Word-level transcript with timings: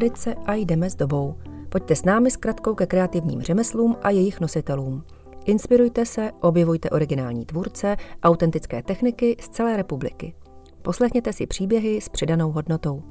tradice 0.00 0.34
a 0.46 0.54
jdeme 0.54 0.90
s 0.90 0.94
dobou. 0.94 1.34
Pojďte 1.68 1.96
s 1.96 2.04
námi 2.04 2.30
s 2.30 2.36
kratkou 2.36 2.74
ke 2.74 2.86
kreativním 2.86 3.42
řemeslům 3.42 3.96
a 4.02 4.10
jejich 4.10 4.40
nositelům. 4.40 5.04
Inspirujte 5.44 6.06
se, 6.06 6.30
objevujte 6.40 6.90
originální 6.90 7.46
tvůrce, 7.46 7.96
autentické 8.22 8.82
techniky 8.82 9.36
z 9.40 9.48
celé 9.48 9.76
republiky. 9.76 10.34
Poslechněte 10.82 11.32
si 11.32 11.46
příběhy 11.46 12.00
s 12.00 12.08
přidanou 12.08 12.52
hodnotou. 12.52 13.02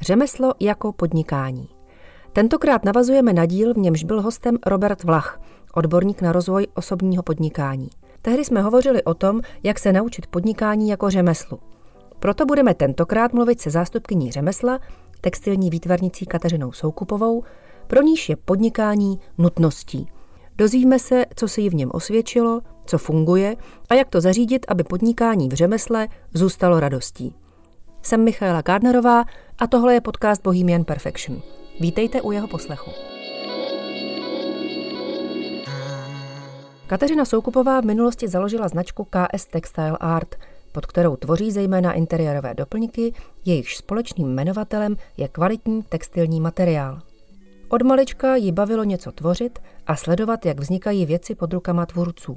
Řemeslo 0.00 0.52
jako 0.60 0.92
podnikání. 0.92 1.68
Tentokrát 2.32 2.84
navazujeme 2.84 3.32
na 3.32 3.46
díl, 3.46 3.74
v 3.74 3.78
němž 3.78 4.04
byl 4.04 4.22
hostem 4.22 4.58
Robert 4.66 5.04
Vlach, 5.04 5.40
odborník 5.74 6.22
na 6.22 6.32
rozvoj 6.32 6.66
osobního 6.74 7.22
podnikání. 7.22 7.88
Tehdy 8.22 8.44
jsme 8.44 8.62
hovořili 8.62 9.02
o 9.04 9.14
tom, 9.14 9.40
jak 9.62 9.78
se 9.78 9.92
naučit 9.92 10.26
podnikání 10.26 10.88
jako 10.88 11.10
řemeslu. 11.10 11.58
Proto 12.18 12.46
budeme 12.46 12.74
tentokrát 12.74 13.32
mluvit 13.32 13.60
se 13.60 13.70
zástupkyní 13.70 14.32
řemesla, 14.32 14.80
textilní 15.20 15.70
výtvarnicí 15.70 16.26
Kateřinou 16.26 16.72
Soukupovou, 16.72 17.42
pro 17.86 18.02
níž 18.02 18.28
je 18.28 18.36
podnikání 18.36 19.20
nutností. 19.38 20.08
Dozvíme 20.58 20.98
se, 20.98 21.26
co 21.34 21.48
se 21.48 21.60
jí 21.60 21.70
v 21.70 21.74
něm 21.74 21.90
osvědčilo, 21.92 22.60
co 22.86 22.98
funguje 22.98 23.56
a 23.90 23.94
jak 23.94 24.08
to 24.08 24.20
zařídit, 24.20 24.66
aby 24.68 24.84
podnikání 24.84 25.48
v 25.48 25.52
řemesle 25.52 26.08
zůstalo 26.34 26.80
radostí. 26.80 27.34
Jsem 28.02 28.24
Michaela 28.24 28.62
Gardnerová 28.62 29.24
a 29.58 29.66
tohle 29.66 29.94
je 29.94 30.00
podcast 30.00 30.42
Bohemian 30.42 30.84
Perfection. 30.84 31.42
Vítejte 31.80 32.22
u 32.22 32.32
jeho 32.32 32.48
poslechu. 32.48 32.90
Kateřina 36.86 37.24
Soukupová 37.24 37.80
v 37.80 37.84
minulosti 37.84 38.28
založila 38.28 38.68
značku 38.68 39.04
KS 39.04 39.46
Textile 39.46 39.96
Art, 40.00 40.34
pod 40.72 40.86
kterou 40.86 41.16
tvoří 41.16 41.50
zejména 41.52 41.92
interiérové 41.92 42.54
doplňky, 42.54 43.12
jejichž 43.44 43.76
společným 43.76 44.28
jmenovatelem 44.28 44.96
je 45.16 45.28
kvalitní 45.28 45.82
textilní 45.82 46.40
materiál. 46.40 47.00
Od 47.68 47.82
malička 47.82 48.36
ji 48.36 48.52
bavilo 48.52 48.84
něco 48.84 49.12
tvořit 49.12 49.58
a 49.86 49.96
sledovat, 49.96 50.46
jak 50.46 50.60
vznikají 50.60 51.06
věci 51.06 51.34
pod 51.34 51.52
rukama 51.52 51.86
tvůrců. 51.86 52.36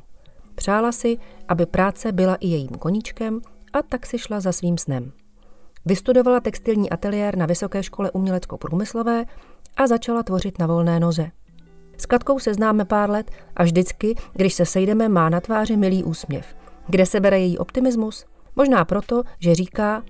Přála 0.55 0.91
si, 0.91 1.17
aby 1.47 1.65
práce 1.65 2.11
byla 2.11 2.35
i 2.35 2.47
jejím 2.47 2.69
koníčkem 2.69 3.41
a 3.73 3.81
tak 3.81 4.05
si 4.05 4.19
šla 4.19 4.39
za 4.39 4.52
svým 4.52 4.77
snem. 4.77 5.11
Vystudovala 5.85 6.39
textilní 6.39 6.89
ateliér 6.89 7.37
na 7.37 7.45
Vysoké 7.45 7.83
škole 7.83 8.11
umělecko-průmyslové 8.11 9.25
a 9.77 9.87
začala 9.87 10.23
tvořit 10.23 10.59
na 10.59 10.67
volné 10.67 10.99
noze. 10.99 11.31
S 11.97 12.05
Katkou 12.05 12.39
se 12.39 12.53
známe 12.53 12.85
pár 12.85 13.09
let 13.09 13.31
a 13.55 13.63
vždycky, 13.63 14.15
když 14.33 14.53
se 14.53 14.65
sejdeme, 14.65 15.09
má 15.09 15.29
na 15.29 15.41
tváři 15.41 15.77
milý 15.77 16.03
úsměv. 16.03 16.55
Kde 16.87 17.05
se 17.05 17.19
bere 17.19 17.39
její 17.39 17.57
optimismus? 17.57 18.25
Možná 18.55 18.85
proto, 18.85 19.23
že 19.39 19.55
říká, 19.55 20.03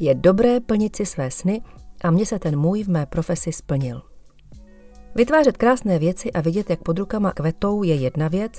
je 0.00 0.14
dobré 0.14 0.60
plnit 0.60 0.96
si 0.96 1.06
své 1.06 1.30
sny 1.30 1.62
a 2.04 2.10
mně 2.10 2.26
se 2.26 2.38
ten 2.38 2.58
můj 2.58 2.84
v 2.84 2.88
mé 2.88 3.06
profesi 3.06 3.52
splnil. 3.52 4.02
Vytvářet 5.14 5.56
krásné 5.56 5.98
věci 5.98 6.32
a 6.32 6.40
vidět, 6.40 6.70
jak 6.70 6.82
pod 6.82 6.98
rukama 6.98 7.32
kvetou, 7.32 7.82
je 7.82 7.94
jedna 7.94 8.28
věc, 8.28 8.52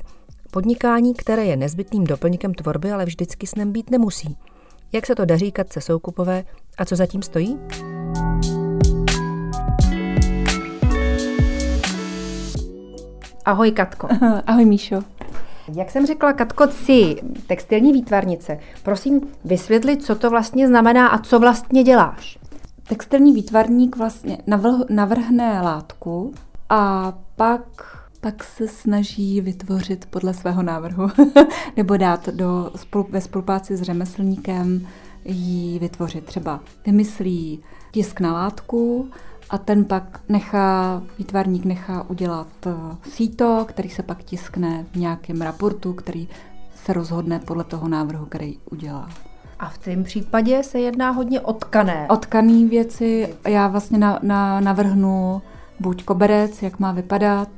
podnikání, 0.52 1.14
které 1.14 1.46
je 1.46 1.58
nezbytným 1.58 2.04
doplňkem 2.04 2.54
tvorby, 2.54 2.92
ale 2.92 3.06
vždycky 3.06 3.48
snem 3.48 3.72
být 3.72 3.90
nemusí. 3.90 4.38
Jak 4.92 5.06
se 5.06 5.16
to 5.16 5.26
daří 5.26 5.52
Katce 5.52 5.82
Soukupové 5.82 6.44
a 6.78 6.86
co 6.86 6.96
zatím 6.96 7.22
stojí? 7.22 7.60
Ahoj 13.46 13.72
Katko. 13.72 14.08
Ahoj 14.46 14.66
Míšo. 14.66 15.04
Jak 15.76 15.92
jsem 15.92 16.06
řekla, 16.06 16.34
Katko, 16.34 16.68
si 16.68 17.16
textilní 17.48 17.94
výtvarnice. 17.94 18.60
Prosím, 18.84 19.22
vysvětli, 19.46 19.98
co 19.98 20.16
to 20.16 20.30
vlastně 20.30 20.68
znamená 20.68 21.08
a 21.08 21.18
co 21.18 21.40
vlastně 21.40 21.84
děláš. 21.84 22.40
Textilní 22.88 23.34
výtvarník 23.34 23.98
vlastně 23.98 24.38
navrhne 24.90 25.62
látku 25.62 26.34
a 26.70 27.14
pak 27.36 28.00
pak 28.22 28.44
se 28.44 28.68
snaží 28.68 29.42
vytvořit 29.42 30.06
podle 30.06 30.34
svého 30.34 30.64
návrhu 30.64 31.08
nebo 31.78 31.98
dát 31.98 32.30
do, 32.30 32.72
spolu, 32.76 33.08
ve 33.10 33.22
spolupráci 33.22 33.78
s 33.78 33.82
řemeslníkem 33.82 34.88
ji 35.26 35.80
vytvořit. 35.80 36.26
Třeba 36.26 36.60
vymyslí 36.86 37.60
tisk 37.92 38.20
na 38.20 38.34
látku 38.34 39.10
a 39.50 39.58
ten 39.58 39.86
pak 39.86 40.20
nechá, 40.30 41.02
výtvarník 41.18 41.66
nechá 41.66 42.10
udělat 42.10 42.48
eh, 42.66 42.72
síto, 43.10 43.66
který 43.68 43.90
se 43.90 44.04
pak 44.04 44.24
tiskne 44.24 44.86
v 44.92 44.96
nějakém 44.96 45.42
raportu, 45.42 45.94
který 45.94 46.28
se 46.76 46.94
rozhodne 46.94 47.40
podle 47.40 47.64
toho 47.64 47.88
návrhu, 47.88 48.26
který 48.26 48.58
udělá. 48.72 49.10
A 49.60 49.70
v 49.70 49.78
tom 49.78 50.04
případě 50.04 50.64
se 50.64 50.80
jedná 50.80 51.10
hodně 51.10 51.42
o 51.42 51.54
tkané. 51.54 52.08
O 52.10 52.18
tkaný 52.18 52.66
věci. 52.66 53.36
Já 53.48 53.68
vlastně 53.68 53.98
na, 53.98 54.20
na, 54.24 54.60
navrhnu 54.60 55.42
buď 55.80 56.04
koberec, 56.04 56.64
jak 56.64 56.80
má 56.80 56.92
vypadat, 56.92 57.50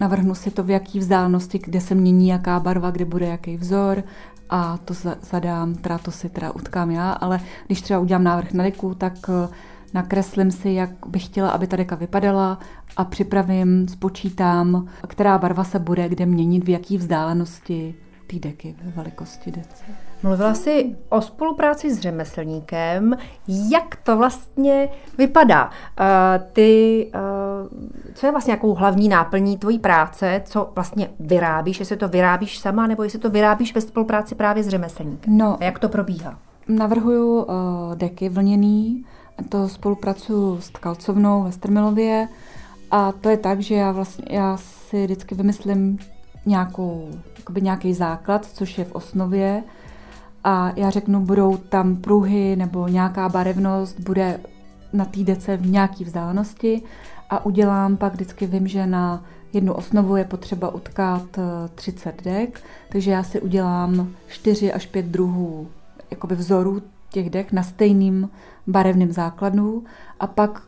navrhnu 0.00 0.34
si 0.34 0.50
to 0.50 0.62
v 0.62 0.70
jaký 0.70 0.98
vzdálenosti, 0.98 1.58
kde 1.58 1.80
se 1.80 1.94
mění 1.94 2.28
jaká 2.28 2.60
barva, 2.60 2.90
kde 2.90 3.04
bude 3.04 3.26
jaký 3.26 3.56
vzor 3.56 4.02
a 4.50 4.78
to 4.84 4.94
zadám, 5.30 5.74
teda 5.74 5.98
to 5.98 6.10
si 6.10 6.28
teda 6.28 6.52
utkám 6.52 6.90
já, 6.90 7.12
ale 7.12 7.40
když 7.66 7.82
třeba 7.82 8.00
udělám 8.00 8.24
návrh 8.24 8.52
na 8.52 8.64
deku, 8.64 8.94
tak 8.94 9.12
eh, 9.28 9.48
nakreslím 9.94 10.50
si, 10.50 10.70
jak 10.70 10.90
bych 11.06 11.24
chtěla, 11.24 11.50
aby 11.50 11.66
ta 11.66 11.76
deka 11.76 11.96
vypadala 11.96 12.58
a 12.96 13.04
připravím, 13.04 13.88
spočítám, 13.88 14.88
která 15.08 15.38
barva 15.38 15.64
se 15.64 15.78
bude 15.78 16.08
kde 16.08 16.26
měnit, 16.26 16.64
v 16.64 16.68
jaký 16.68 16.98
vzdálenosti 16.98 17.94
té 18.26 18.38
deky, 18.38 18.76
ve 18.84 18.90
velikosti 18.90 19.50
dece. 19.50 19.84
Mluvila 20.22 20.54
jsi 20.54 20.96
o 21.08 21.20
spolupráci 21.20 21.94
s 21.94 22.00
řemeslníkem. 22.00 23.16
Jak 23.48 23.96
to 23.96 24.16
vlastně 24.16 24.88
vypadá? 25.18 25.64
Uh, 25.64 25.70
ty, 26.52 27.10
uh, 27.14 27.78
co 28.14 28.26
je 28.26 28.32
vlastně 28.32 28.50
nějakou 28.50 28.74
hlavní 28.74 29.08
náplní 29.08 29.58
tvojí 29.58 29.78
práce? 29.78 30.42
Co 30.44 30.70
vlastně 30.74 31.10
vyrábíš? 31.20 31.80
Jestli 31.80 31.96
to 31.96 32.08
vyrábíš 32.08 32.58
sama, 32.58 32.86
nebo 32.86 33.02
jestli 33.02 33.18
to 33.18 33.30
vyrábíš 33.30 33.74
ve 33.74 33.80
spolupráci 33.80 34.34
právě 34.34 34.62
s 34.62 34.68
řemeslníkem? 34.68 35.38
No, 35.38 35.56
A 35.60 35.64
jak 35.64 35.78
to 35.78 35.88
probíhá? 35.88 36.38
Navrhuju 36.68 37.42
uh, 37.42 37.54
deky 37.94 38.28
vlněný, 38.28 39.04
to 39.48 39.68
spolupracuju 39.68 40.60
s 40.60 40.70
tkalcovnou 40.70 41.42
ve 41.42 41.52
Strmilově 41.52 42.28
a 42.90 43.12
to 43.12 43.28
je 43.28 43.36
tak, 43.36 43.60
že 43.60 43.74
já 43.74 43.92
vlastně 43.92 44.24
já 44.30 44.56
si 44.56 45.04
vždycky 45.04 45.34
vymyslím 45.34 45.98
nějakou, 46.46 47.08
nějaký 47.60 47.94
základ, 47.94 48.44
což 48.46 48.78
je 48.78 48.84
v 48.84 48.94
osnově. 48.94 49.62
A 50.44 50.72
já 50.76 50.90
řeknu, 50.90 51.20
budou 51.20 51.56
tam 51.56 51.96
pruhy 51.96 52.56
nebo 52.56 52.88
nějaká 52.88 53.28
barevnost, 53.28 54.00
bude 54.00 54.40
na 54.92 55.04
té 55.04 55.20
dece 55.20 55.56
v 55.56 55.70
nějaké 55.70 56.04
vzdálenosti. 56.04 56.82
A 57.30 57.46
udělám 57.46 57.96
pak 57.96 58.12
vždycky 58.12 58.46
vím, 58.46 58.68
že 58.68 58.86
na 58.86 59.24
jednu 59.52 59.72
osnovu 59.72 60.16
je 60.16 60.24
potřeba 60.24 60.74
utkat 60.74 61.38
30 61.74 62.08
eh, 62.08 62.30
dek, 62.30 62.60
takže 62.88 63.10
já 63.10 63.22
si 63.22 63.40
udělám 63.40 64.08
4 64.28 64.72
až 64.72 64.86
5 64.86 65.06
druhů 65.06 65.68
jakoby 66.10 66.34
vzorů 66.34 66.82
těch 67.12 67.30
dek 67.30 67.52
na 67.52 67.62
stejným 67.62 68.30
barevným 68.66 69.12
základu 69.12 69.84
a 70.20 70.26
pak 70.26 70.62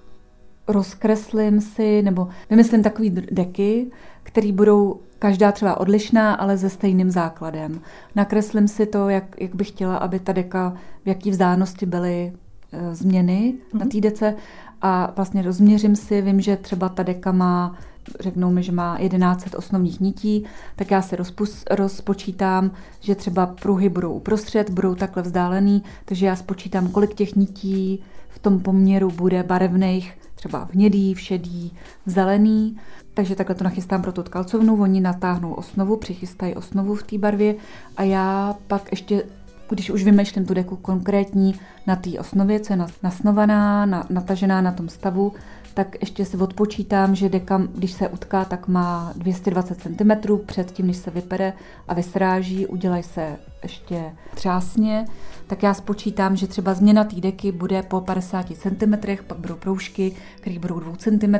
rozkreslím 0.68 1.60
si, 1.60 2.02
nebo 2.02 2.28
vymyslím 2.50 2.82
takový 2.82 3.10
deky, 3.10 3.90
které 4.22 4.52
budou 4.52 5.00
každá 5.18 5.52
třeba 5.52 5.80
odlišná, 5.80 6.34
ale 6.34 6.58
se 6.58 6.70
stejným 6.70 7.10
základem. 7.10 7.80
Nakreslím 8.14 8.68
si 8.68 8.86
to, 8.86 9.08
jak, 9.08 9.40
jak 9.40 9.54
bych 9.54 9.68
chtěla, 9.68 9.96
aby 9.96 10.18
ta 10.18 10.32
deka, 10.32 10.74
v 11.04 11.08
jaký 11.08 11.30
vzdálenosti 11.30 11.86
byly 11.86 12.32
e, 12.72 12.94
změny 12.94 13.54
mm-hmm. 13.54 13.78
na 13.78 13.84
mhm. 13.84 13.88
té 13.88 14.00
dece 14.00 14.34
a 14.82 15.12
vlastně 15.16 15.42
rozměřím 15.42 15.96
si, 15.96 16.22
vím, 16.22 16.40
že 16.40 16.56
třeba 16.56 16.88
ta 16.88 17.02
deka 17.02 17.32
má 17.32 17.76
řeknou 18.20 18.50
mi, 18.50 18.62
že 18.62 18.72
má 18.72 18.98
11 18.98 19.54
osnovních 19.56 20.00
nití, 20.00 20.44
tak 20.76 20.90
já 20.90 21.02
si 21.02 21.16
rozpus, 21.16 21.64
rozpočítám, 21.70 22.70
že 23.00 23.14
třeba 23.14 23.46
pruhy 23.46 23.88
budou 23.88 24.12
uprostřed, 24.12 24.70
budou 24.70 24.94
takhle 24.94 25.22
vzdálený, 25.22 25.82
takže 26.04 26.26
já 26.26 26.36
spočítám, 26.36 26.88
kolik 26.88 27.14
těch 27.14 27.36
nití 27.36 28.02
v 28.28 28.38
tom 28.38 28.60
poměru 28.60 29.10
bude 29.10 29.42
barevných, 29.42 30.18
třeba 30.34 30.68
hnědý, 30.72 31.14
šedý, 31.14 31.72
zelený. 32.06 32.76
Takže 33.14 33.34
takhle 33.34 33.54
to 33.54 33.64
nachystám 33.64 34.02
pro 34.02 34.12
tu 34.12 34.22
tkalcovnu, 34.22 34.82
oni 34.82 35.00
natáhnou 35.00 35.52
osnovu, 35.52 35.96
přichystají 35.96 36.54
osnovu 36.54 36.94
v 36.94 37.02
té 37.02 37.18
barvě 37.18 37.54
a 37.96 38.02
já 38.02 38.54
pak 38.66 38.90
ještě 38.90 39.22
když 39.68 39.90
už 39.90 40.04
vymýšlím 40.04 40.46
tu 40.46 40.54
deku 40.54 40.76
konkrétní 40.76 41.54
na 41.86 41.96
té 41.96 42.10
osnově, 42.18 42.60
co 42.60 42.72
je 42.72 42.78
nasnovaná, 43.02 43.86
na, 43.86 44.06
natažená 44.10 44.60
na 44.60 44.72
tom 44.72 44.88
stavu, 44.88 45.32
tak 45.74 45.96
ještě 46.00 46.24
si 46.24 46.36
odpočítám, 46.36 47.14
že 47.14 47.28
deka, 47.28 47.62
když 47.74 47.92
se 47.92 48.08
utká, 48.08 48.44
tak 48.44 48.68
má 48.68 49.12
220 49.16 49.80
cm 49.80 50.38
před 50.46 50.70
tím, 50.70 50.86
než 50.86 50.96
se 50.96 51.10
vypere 51.10 51.52
a 51.88 51.94
vysráží, 51.94 52.66
udělají 52.66 53.02
se 53.02 53.36
ještě 53.62 54.12
třásně, 54.34 55.04
tak 55.46 55.62
já 55.62 55.74
spočítám, 55.74 56.36
že 56.36 56.46
třeba 56.46 56.74
změna 56.74 57.04
té 57.04 57.16
deky 57.16 57.52
bude 57.52 57.82
po 57.82 58.00
50 58.00 58.46
cm, 58.56 58.94
pak 59.26 59.38
budou 59.38 59.54
proužky, 59.54 60.16
které 60.40 60.58
budou 60.58 60.80
2 60.80 60.96
cm 60.96 61.34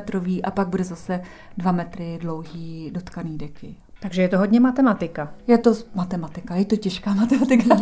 a 0.45 0.51
pak 0.51 0.69
bude 0.69 0.85
zase 0.85 1.23
2 1.57 1.73
metry 1.73 2.19
dlouhý 2.21 2.91
dotkaný 2.91 3.39
deky. 3.39 3.77
Takže 4.05 4.23
je 4.23 4.29
to 4.29 4.39
hodně 4.39 4.61
matematika. 4.61 5.33
Je 5.47 5.59
to 5.59 5.75
matematika, 5.95 6.55
je 6.55 6.65
to 6.65 6.77
těžká 6.77 7.15
matematika. 7.21 7.77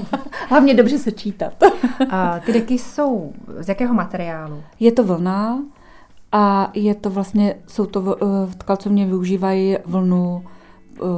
Hlavně 0.49 0.75
dobře 0.75 0.99
se 0.99 1.13
čítat. 1.13 1.53
a 2.11 2.39
ty 2.39 2.53
deky 2.53 2.79
jsou 2.79 3.33
z 3.59 3.69
jakého 3.69 3.95
materiálu? 3.95 4.63
Je 4.81 4.93
to 4.93 5.05
vlna 5.05 5.59
a 6.33 6.71
je 6.75 6.95
to 6.95 7.11
vlastně, 7.11 7.55
jsou 7.67 7.87
to, 7.87 8.01
v 8.47 8.55
tkalcovně 8.59 9.07
využívají 9.07 9.77
vlnu 9.85 10.45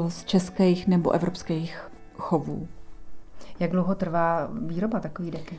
z 0.09 0.25
českých 0.25 0.89
nebo 0.89 1.11
evropských 1.11 1.79
chovů. 2.19 2.69
Jak 3.61 3.71
dlouho 3.71 3.95
trvá 3.95 4.49
výroba 4.67 5.01
takové 5.01 5.31
deky? 5.31 5.59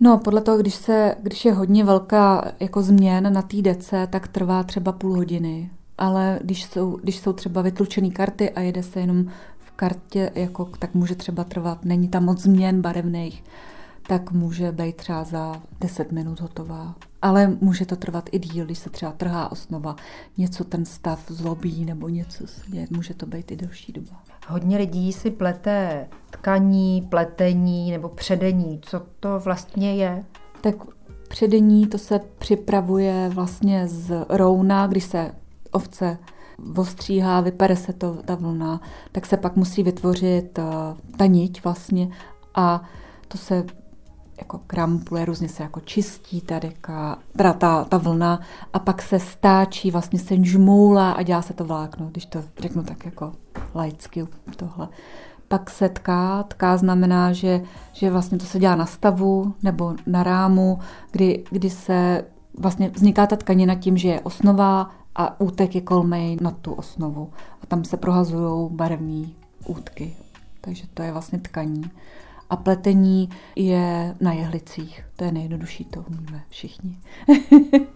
No, 0.00 0.18
podle 0.18 0.40
toho, 0.40 0.58
když, 0.58 0.74
se, 0.74 1.14
když 1.22 1.44
je 1.44 1.52
hodně 1.52 1.84
velká 1.84 2.52
jako 2.60 2.82
změn 2.82 3.32
na 3.32 3.42
té 3.42 3.62
dece, 3.62 4.06
tak 4.06 4.28
trvá 4.28 4.62
třeba 4.62 4.92
půl 4.92 5.16
hodiny. 5.16 5.70
Ale 6.02 6.38
když 6.42 6.64
jsou, 6.64 6.98
když 7.02 7.18
jsou 7.18 7.32
třeba 7.32 7.62
vytlučené 7.62 8.10
karty 8.10 8.50
a 8.50 8.60
jede 8.60 8.82
se 8.82 9.00
jenom 9.00 9.26
v 9.58 9.70
kartě, 9.70 10.32
jako, 10.34 10.64
tak 10.78 10.94
může 10.94 11.14
třeba 11.14 11.44
trvat, 11.44 11.84
není 11.84 12.08
tam 12.08 12.24
moc 12.24 12.40
změn 12.40 12.82
barevných, 12.82 13.44
tak 14.06 14.32
může 14.32 14.72
být 14.72 14.96
třeba 14.96 15.24
za 15.24 15.62
10 15.80 16.12
minut 16.12 16.40
hotová. 16.40 16.94
Ale 17.22 17.56
může 17.60 17.86
to 17.86 17.96
trvat 17.96 18.28
i 18.32 18.38
díl, 18.38 18.64
když 18.64 18.78
se 18.78 18.90
třeba 18.90 19.12
trhá 19.12 19.52
osnova, 19.52 19.96
něco 20.38 20.64
ten 20.64 20.84
stav 20.84 21.24
zlobí 21.28 21.84
nebo 21.84 22.08
něco 22.08 22.46
se 22.46 22.60
děje, 22.68 22.86
může 22.90 23.14
to 23.14 23.26
být 23.26 23.50
i 23.50 23.56
delší 23.56 23.92
doba. 23.92 24.22
Hodně 24.48 24.78
lidí 24.78 25.12
si 25.12 25.30
plete 25.30 26.08
tkaní, 26.30 27.06
pletení 27.10 27.90
nebo 27.90 28.08
předení. 28.08 28.80
Co 28.82 29.02
to 29.20 29.40
vlastně 29.40 29.94
je? 29.94 30.24
Tak 30.60 30.74
předení 31.28 31.86
to 31.86 31.98
se 31.98 32.20
připravuje 32.38 33.30
vlastně 33.34 33.88
z 33.88 34.24
rouna, 34.28 34.86
když 34.86 35.04
se 35.04 35.41
ovce 35.72 36.18
ostříhá, 36.76 37.40
vypere 37.40 37.76
se 37.76 37.92
to, 37.92 38.14
ta 38.24 38.34
vlna, 38.34 38.80
tak 39.12 39.26
se 39.26 39.36
pak 39.36 39.56
musí 39.56 39.82
vytvořit 39.82 40.58
uh, 40.58 40.64
ta 41.16 41.26
niť 41.26 41.64
vlastně 41.64 42.08
a 42.54 42.82
to 43.28 43.38
se 43.38 43.64
jako 44.38 44.60
krampuje, 44.66 45.24
různě 45.24 45.48
se 45.48 45.62
jako 45.62 45.80
čistí 45.80 46.40
ta 46.40 46.58
deka, 46.58 47.18
teda 47.36 47.52
ta, 47.52 47.84
ta 47.84 47.98
vlna 47.98 48.40
a 48.72 48.78
pak 48.78 49.02
se 49.02 49.18
stáčí, 49.18 49.90
vlastně 49.90 50.18
se 50.18 50.44
žmoula 50.44 51.12
a 51.12 51.22
dělá 51.22 51.42
se 51.42 51.54
to 51.54 51.64
vlákno, 51.64 52.06
když 52.06 52.26
to 52.26 52.42
řeknu 52.58 52.82
tak 52.82 53.04
jako 53.04 53.32
laicky 53.74 54.26
tohle. 54.56 54.88
Pak 55.48 55.70
se 55.70 55.88
tká, 55.88 56.42
tká 56.42 56.76
znamená, 56.76 57.32
že, 57.32 57.62
že 57.92 58.10
vlastně 58.10 58.38
to 58.38 58.44
se 58.44 58.58
dělá 58.58 58.76
na 58.76 58.86
stavu 58.86 59.54
nebo 59.62 59.94
na 60.06 60.22
rámu, 60.22 60.78
kdy, 61.10 61.44
kdy 61.50 61.70
se 61.70 62.24
vlastně 62.58 62.88
vzniká 62.88 63.26
ta 63.26 63.36
tkanina 63.36 63.74
tím, 63.74 63.96
že 63.96 64.08
je 64.08 64.20
osnova 64.20 64.90
a 65.14 65.40
útek 65.40 65.74
je 65.74 65.80
kolmej 65.80 66.36
na 66.40 66.50
tu 66.50 66.72
osnovu. 66.72 67.32
A 67.62 67.66
tam 67.66 67.84
se 67.84 67.96
prohazují 67.96 68.70
barevné 68.70 69.26
útky. 69.66 70.16
Takže 70.60 70.86
to 70.94 71.02
je 71.02 71.12
vlastně 71.12 71.38
tkaní. 71.38 71.90
A 72.50 72.56
pletení 72.56 73.30
je 73.56 74.14
na 74.20 74.32
jehlicích. 74.32 75.04
To 75.16 75.24
je 75.24 75.32
nejjednodušší, 75.32 75.84
to 75.84 76.04
umíme 76.08 76.42
všichni. 76.48 76.98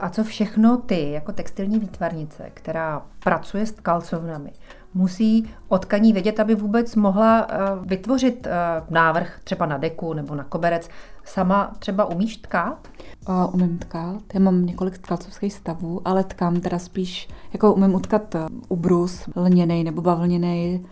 a 0.00 0.10
co 0.10 0.24
všechno 0.24 0.76
ty, 0.76 1.10
jako 1.10 1.32
textilní 1.32 1.78
výtvarnice, 1.78 2.50
která 2.54 3.06
pracuje 3.24 3.66
s 3.66 3.72
tkalcovnami, 3.72 4.52
musí 4.94 5.50
o 5.68 5.78
tkaní 5.78 6.12
vědět, 6.12 6.40
aby 6.40 6.54
vůbec 6.54 6.96
mohla 6.96 7.46
eh, 7.48 7.56
vytvořit 7.82 8.46
eh, 8.46 8.50
návrh 8.90 9.40
třeba 9.44 9.66
na 9.66 9.78
deku 9.78 10.12
nebo 10.12 10.34
na 10.34 10.44
koberec. 10.44 10.88
Sama 11.24 11.74
třeba 11.78 12.04
umíš 12.04 12.36
tkát? 12.36 12.88
Uh, 13.28 13.54
umím 13.54 13.78
tkát. 13.78 14.22
Já 14.34 14.40
mám 14.40 14.66
několik 14.66 14.98
tkalcovských 14.98 15.52
stavů, 15.52 16.00
ale 16.04 16.24
tkám 16.24 16.60
teda 16.60 16.78
spíš, 16.78 17.28
jako 17.52 17.74
umím 17.74 17.94
utkat 17.94 18.36
ubrus, 18.68 19.28
lněnej 19.36 19.84
nebo 19.84 20.02
bavlněnej 20.02 20.84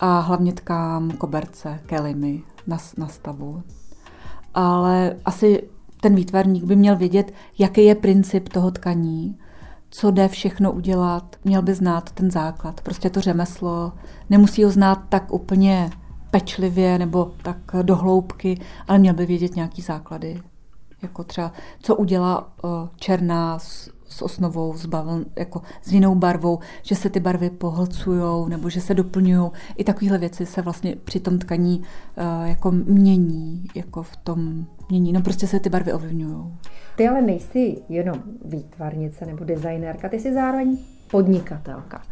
a 0.00 0.20
hlavně 0.20 0.52
tkám 0.52 1.10
koberce, 1.10 1.80
kelimy 1.86 2.42
na, 2.66 2.78
na 2.98 3.08
stavu. 3.08 3.62
Ale 4.54 5.16
asi 5.24 5.62
ten 6.00 6.14
výtvarník 6.14 6.64
by 6.64 6.76
měl 6.76 6.96
vědět, 6.96 7.32
jaký 7.58 7.84
je 7.84 7.94
princip 7.94 8.48
toho 8.48 8.70
tkaní, 8.70 9.38
co 9.90 10.10
jde 10.10 10.28
všechno 10.28 10.72
udělat, 10.72 11.36
měl 11.44 11.62
by 11.62 11.74
znát 11.74 12.10
ten 12.10 12.30
základ. 12.30 12.80
Prostě 12.80 13.10
to 13.10 13.20
řemeslo, 13.20 13.92
nemusí 14.30 14.64
ho 14.64 14.70
znát 14.70 15.02
tak 15.08 15.32
úplně 15.32 15.90
pečlivě 16.30 16.98
nebo 16.98 17.32
tak 17.42 17.58
dohloubky, 17.82 18.60
ale 18.88 18.98
měl 18.98 19.14
by 19.14 19.26
vědět 19.26 19.56
nějaký 19.56 19.82
základy. 19.82 20.42
Jako 21.06 21.24
třeba, 21.24 21.52
co 21.80 21.96
udělá 21.96 22.52
černá 22.96 23.58
s, 23.58 23.90
s 24.08 24.22
osnovou, 24.22 24.76
s, 24.76 24.86
bavl, 24.86 25.24
jako 25.36 25.62
s 25.82 25.92
jinou 25.92 26.14
barvou, 26.14 26.58
že 26.82 26.94
se 26.94 27.10
ty 27.10 27.20
barvy 27.20 27.50
pohlcují 27.50 28.48
nebo 28.48 28.70
že 28.70 28.80
se 28.80 28.94
doplňují. 28.94 29.50
I 29.76 29.84
takovéhle 29.84 30.18
věci 30.18 30.46
se 30.46 30.62
vlastně 30.62 30.96
při 31.04 31.20
tom 31.20 31.38
tkaní 31.38 31.78
uh, 31.78 32.48
jako 32.48 32.70
mění, 32.70 33.64
jako 33.74 34.02
v 34.02 34.16
tom 34.16 34.66
mění. 34.90 35.12
No 35.12 35.20
prostě 35.20 35.46
se 35.46 35.60
ty 35.60 35.68
barvy 35.68 35.92
ovlivňují. 35.92 36.36
Ty 36.96 37.08
ale 37.08 37.22
nejsi 37.22 37.82
jenom 37.88 38.22
výtvarnice 38.44 39.26
nebo 39.26 39.44
designérka, 39.44 40.08
ty 40.08 40.20
jsi 40.20 40.34
zároveň 40.34 40.78
podnikatelka. 41.10 42.02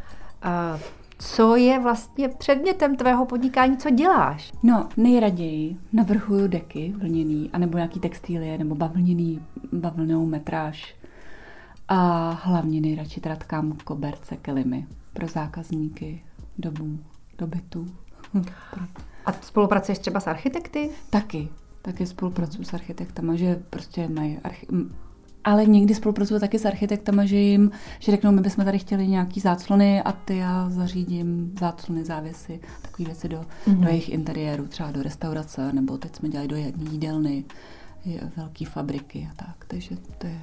A 0.43 0.79
co 1.25 1.57
je 1.57 1.81
vlastně 1.81 2.29
předmětem 2.29 2.97
tvého 2.97 3.27
podnikání, 3.27 3.77
co 3.77 3.91
děláš? 3.91 4.53
No, 4.63 4.89
nejraději 4.97 5.77
navrhuju 5.93 6.49
deky 6.49 6.95
vlněný, 6.99 7.51
anebo 7.53 7.79
nějaký 7.79 8.01
textilie, 8.01 8.59
nebo 8.59 8.75
bavlněný, 8.75 9.43
bavlnou 9.73 10.27
metráž. 10.27 10.95
A 11.89 12.31
hlavně 12.43 12.81
nejradši 12.81 13.21
teda 13.21 13.37
tkám 13.37 13.73
koberce, 13.85 14.37
kelimy 14.37 14.87
pro 15.13 15.29
zákazníky, 15.29 16.23
domů, 16.59 16.99
do 17.39 17.47
bytu. 17.47 17.87
A 19.27 19.33
spolupracuješ 19.33 19.99
třeba 19.99 20.21
s 20.21 20.27
architekty? 20.27 20.91
Taky. 21.11 21.49
Taky 21.83 22.07
spolupracuju 22.07 22.65
s 22.65 22.75
architektama, 22.75 23.35
že 23.35 23.63
prostě 23.71 24.09
mají 24.09 24.39
archi- 24.39 24.91
ale 25.45 25.67
někdy 25.67 25.95
spolupracuju 25.95 26.41
taky 26.41 26.59
s 26.59 26.65
architektama, 26.65 27.25
že 27.25 27.37
jim, 27.37 27.71
že 27.99 28.13
řeknou, 28.13 28.33
my 28.33 28.41
bychom 28.41 28.65
tady 28.65 28.79
chtěli 28.79 29.09
nějaký 29.09 29.41
záclony 29.41 30.03
a 30.03 30.13
ty 30.13 30.37
já 30.37 30.71
zařídím 30.71 31.53
záclony, 31.61 32.05
závěsy, 32.05 32.61
takové 32.83 33.07
věci 33.07 33.29
do, 33.29 33.41
mm-hmm. 33.41 33.81
do 33.81 33.89
jejich 33.89 34.09
interiéru, 34.09 34.67
třeba 34.67 34.91
do 34.91 35.03
restaurace, 35.03 35.73
nebo 35.73 35.99
teď 35.99 36.17
jsme 36.17 36.29
dělali 36.29 36.49
do 36.49 36.57
jedné 36.57 36.91
jídelny, 36.91 37.45
velké 38.37 38.65
fabriky 38.67 39.29
a 39.33 39.35
tak, 39.45 39.65
takže 39.69 39.97
to 40.19 40.27
je 40.27 40.41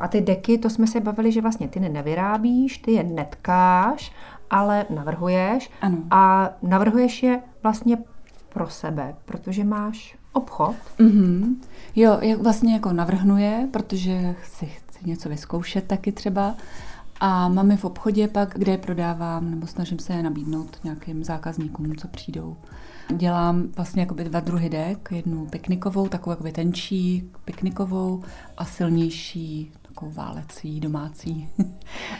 a 0.00 0.08
ty 0.08 0.20
deky, 0.20 0.58
to 0.58 0.70
jsme 0.70 0.86
se 0.86 1.00
bavili, 1.00 1.32
že 1.32 1.40
vlastně 1.40 1.68
ty 1.68 1.80
nevyrábíš, 1.80 2.78
ty 2.78 2.92
je 2.92 3.04
netkáš, 3.04 4.12
ale 4.50 4.86
navrhuješ. 4.90 5.70
Ano. 5.80 5.98
A 6.10 6.50
navrhuješ 6.62 7.22
je 7.22 7.42
vlastně 7.62 7.98
pro 8.48 8.68
sebe, 8.68 9.14
protože 9.24 9.64
máš 9.64 10.16
obchod. 10.36 10.76
Mm-hmm. 10.98 11.56
Jo, 11.96 12.18
jak 12.20 12.38
vlastně 12.38 12.72
jako 12.72 12.92
navrhnuje, 12.92 13.68
protože 13.72 14.34
chci, 14.40 14.66
chci 14.66 14.98
něco 15.08 15.28
vyzkoušet 15.28 15.84
taky 15.84 16.12
třeba. 16.12 16.54
A 17.20 17.48
mám 17.48 17.70
je 17.70 17.76
v 17.76 17.84
obchodě 17.84 18.28
pak, 18.28 18.54
kde 18.56 18.72
je 18.72 18.78
prodávám, 18.78 19.50
nebo 19.50 19.66
snažím 19.66 19.98
se 19.98 20.12
je 20.12 20.22
nabídnout 20.22 20.76
nějakým 20.84 21.24
zákazníkům, 21.24 21.96
co 21.96 22.08
přijdou. 22.08 22.56
Dělám 23.16 23.62
vlastně 23.76 24.02
jakoby 24.02 24.24
dva 24.24 24.40
druhy 24.40 24.68
dek, 24.68 25.08
jednu 25.10 25.46
piknikovou, 25.46 26.08
takovou 26.08 26.32
jakoby 26.32 26.52
tenčí 26.52 27.30
piknikovou 27.44 28.22
a 28.56 28.64
silnější, 28.64 29.72
takovou 29.96 30.12
válecí, 30.12 30.80
domácí. 30.80 31.48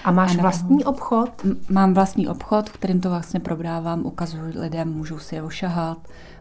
A 0.04 0.10
máš 0.10 0.38
a 0.38 0.42
vlastní 0.42 0.84
obchod? 0.84 1.46
Mám 1.70 1.94
vlastní 1.94 2.28
obchod, 2.28 2.70
v 2.70 2.72
kterým 2.72 3.00
to 3.00 3.10
vlastně 3.10 3.40
prodávám, 3.40 4.06
ukazuju 4.06 4.60
lidem, 4.60 4.92
můžou 4.92 5.18
si 5.18 5.34
je 5.34 5.42
ošahat, 5.42 5.98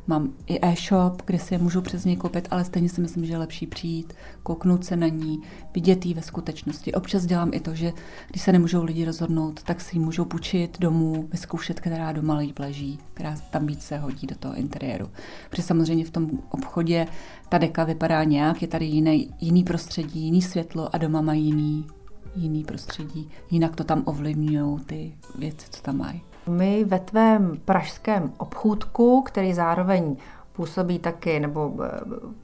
Mám 0.07 0.33
i 0.47 0.59
e-shop, 0.61 1.21
kde 1.25 1.39
si 1.39 1.53
je 1.53 1.57
můžu 1.57 1.81
přes 1.81 2.05
něj 2.05 2.15
koupit, 2.15 2.47
ale 2.51 2.63
stejně 2.63 2.89
si 2.89 3.01
myslím, 3.01 3.25
že 3.25 3.33
je 3.33 3.37
lepší 3.37 3.67
přijít, 3.67 4.13
kouknout 4.43 4.85
se 4.85 4.95
na 4.95 5.07
ní, 5.07 5.39
vidět 5.73 6.05
ji 6.05 6.13
ve 6.13 6.21
skutečnosti. 6.21 6.93
Občas 6.93 7.25
dělám 7.25 7.53
i 7.53 7.59
to, 7.59 7.75
že 7.75 7.93
když 8.29 8.41
se 8.41 8.51
nemůžou 8.51 8.83
lidi 8.83 9.05
rozhodnout, 9.05 9.63
tak 9.63 9.81
si 9.81 9.95
ji 9.95 9.99
můžou 9.99 10.25
půjčit 10.25 10.79
domů, 10.79 11.27
vyzkoušet, 11.31 11.79
která 11.79 12.11
doma 12.11 12.37
líp 12.37 12.59
leží, 12.59 12.99
která 13.13 13.35
tam 13.49 13.65
víc 13.65 13.81
se 13.81 13.97
hodí 13.97 14.27
do 14.27 14.35
toho 14.35 14.55
interiéru. 14.55 15.09
Protože 15.49 15.63
samozřejmě 15.63 16.05
v 16.05 16.09
tom 16.09 16.29
obchodě 16.49 17.07
ta 17.49 17.57
deka 17.57 17.83
vypadá 17.83 18.23
nějak, 18.23 18.61
je 18.61 18.67
tady 18.67 18.85
jiný, 18.85 19.29
jiný 19.41 19.63
prostředí, 19.63 20.21
jiný 20.21 20.41
světlo 20.41 20.95
a 20.95 20.97
doma 20.97 21.21
mají 21.25 21.45
jiný, 21.45 21.87
jiný 22.35 22.63
prostředí. 22.63 23.29
Jinak 23.51 23.75
to 23.75 23.83
tam 23.83 24.03
ovlivňují 24.05 24.79
ty 24.85 25.15
věci, 25.35 25.67
co 25.69 25.81
tam 25.81 25.97
mají. 25.97 26.21
My 26.47 26.83
ve 26.83 26.99
tvém 26.99 27.57
pražském 27.65 28.33
obchůdku, 28.37 29.21
který 29.21 29.53
zároveň 29.53 30.15
působí 30.55 30.99
taky 30.99 31.39
nebo 31.39 31.73
eh, 31.83 31.89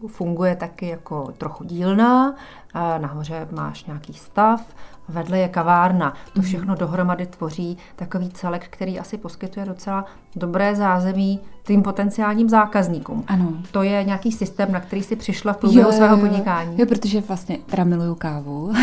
funguje 0.08 0.56
taky 0.56 0.88
jako 0.88 1.34
trochu 1.38 1.64
dílna, 1.64 2.36
nahoře 2.74 3.48
máš 3.52 3.86
nějaký 3.86 4.14
stav, 4.14 4.62
vedle 5.10 5.40
je 5.40 5.48
kavárna. 5.48 6.10
To 6.34 6.40
Mhm. 6.40 6.44
všechno 6.48 6.76
dohromady 6.76 7.26
tvoří 7.26 7.78
takový 7.96 8.30
celek, 8.30 8.68
který 8.70 9.00
asi 9.00 9.18
poskytuje 9.18 9.66
docela 9.66 10.06
dobré 10.36 10.76
zázemí 10.76 11.40
tvým 11.64 11.82
potenciálním 11.84 12.50
zákazníkům. 12.50 13.24
Ano. 13.28 13.54
To 13.72 13.84
je 13.84 14.04
nějaký 14.04 14.32
systém, 14.32 14.72
na 14.72 14.80
který 14.80 15.04
si 15.04 15.16
přišla 15.16 15.54
v 15.54 15.58
průběhu 15.58 15.92
svého 15.92 16.18
podnikání. 16.18 16.76
Jo, 16.80 16.86
protože 16.86 17.22
vlastně 17.22 17.58
teda 17.66 17.84
miluju 17.84 18.16
kávu 18.16 18.74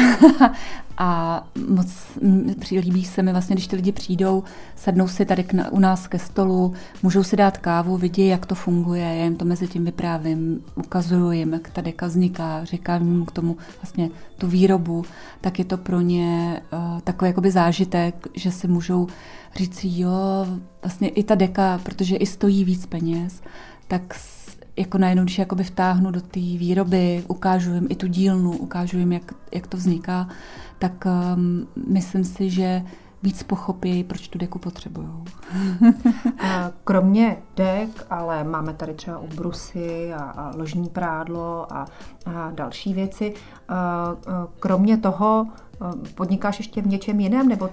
a 0.99 1.43
moc 1.69 1.87
přilíbí 2.61 3.05
se 3.05 3.23
mi 3.23 3.33
vlastně, 3.33 3.55
když 3.57 3.67
ty 3.67 3.77
lidi 3.77 3.93
přijdou, 3.93 4.45
sednou 4.77 5.09
si 5.09 5.25
tady 5.25 5.45
k, 5.45 5.53
na- 5.53 5.73
u 5.73 5.79
nás 5.81 6.07
ke 6.07 6.19
stolu, 6.19 6.75
můžou 7.03 7.23
si 7.23 7.37
dát 7.37 7.59
kávu, 7.59 7.97
vidí, 7.97 8.27
jak 8.27 8.47
to 8.47 8.55
funguje, 8.55 9.03
já 9.17 9.25
jim 9.25 9.37
to 9.37 9.45
mezi 9.45 9.69
tím 9.69 9.85
vyprávím, 9.85 10.61
ukazuju 10.75 11.31
jim, 11.31 11.53
jak 11.53 11.71
ta 11.71 11.81
deka 11.81 12.07
vzniká, 12.07 12.65
říkám 12.65 13.03
jim 13.03 13.25
k 13.27 13.33
tomu 13.33 13.57
vlastně 13.83 14.11
tu 14.39 14.49
výrobu, 14.49 15.05
tak 15.41 15.59
je 15.59 15.65
to 15.65 15.77
pro 15.77 16.01
ně 16.01 16.61
uh, 16.73 17.01
takový 17.01 17.29
jakoby 17.29 17.51
zážitek, 17.51 18.27
že 18.35 18.53
si 18.53 18.69
můžou 18.69 19.07
říct 19.57 19.81
jo, 19.85 20.47
vlastně 20.83 21.09
i 21.09 21.23
ta 21.23 21.35
deka, 21.35 21.81
protože 21.83 22.17
i 22.17 22.27
stojí 22.27 22.65
víc 22.65 22.87
peněz, 22.87 23.43
tak 23.89 24.15
jako 24.77 24.99
najednou, 24.99 25.25
když 25.25 25.39
jakoby 25.39 25.65
vtáhnu 25.65 26.11
do 26.11 26.21
té 26.21 26.41
výroby, 26.41 27.25
ukážu 27.29 27.75
jim 27.75 27.87
i 27.91 27.95
tu 27.95 28.07
dílnu, 28.07 28.51
ukážu 28.51 28.99
jim, 28.99 29.13
jak, 29.13 29.35
jak 29.53 29.67
to 29.67 29.77
vzniká, 29.77 30.29
tak 30.79 31.05
um, 31.37 31.69
myslím 31.89 32.25
si, 32.25 32.51
že 32.51 32.83
víc 33.23 33.43
pochopí, 33.43 34.05
proč 34.05 34.29
tu 34.29 34.39
deku 34.39 34.59
potřebují. 34.59 35.09
Kromě 36.85 37.37
dek, 37.57 38.07
ale 38.11 38.45
máme 38.45 38.75
tady 38.75 38.95
třeba 38.95 39.19
ubrusy 39.19 40.13
a, 40.13 40.19
a 40.19 40.57
ložní 40.57 40.89
prádlo 40.89 41.73
a, 41.73 41.87
a 42.27 42.51
další 42.51 42.95
věci. 42.95 43.35
Kromě 44.61 44.97
toho 44.97 45.47
podnikáš 46.15 46.59
ještě 46.59 46.83
v 46.83 46.87
něčem 46.87 47.21
jiném, 47.21 47.49
nebo 47.49 47.71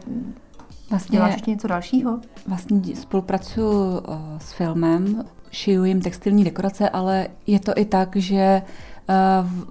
Vlastně, 0.90 1.18
děláš 1.18 1.34
ještě 1.34 1.52
něco 1.52 1.68
dalšího? 1.68 2.20
vlastně 2.48 2.96
spolupracuju 2.96 3.98
uh, 3.98 4.16
s 4.38 4.54
filmem, 4.54 5.24
šiju 5.52 5.84
jim 5.84 6.02
textilní 6.02 6.44
dekorace, 6.44 6.90
ale 6.90 7.28
je 7.48 7.60
to 7.60 7.72
i 7.76 7.86
tak, 7.86 8.16
že 8.16 8.62